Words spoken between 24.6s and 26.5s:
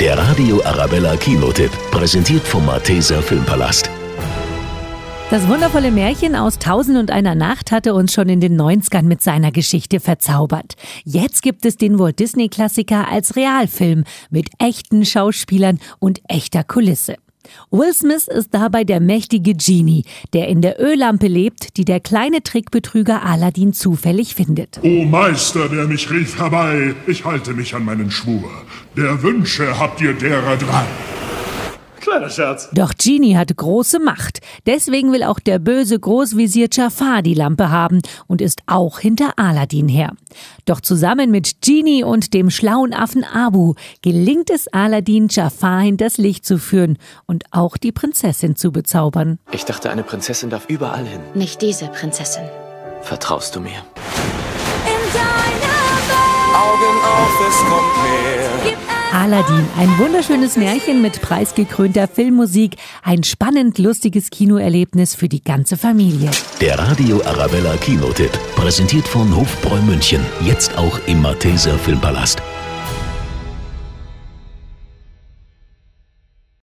O Meister, der mich rief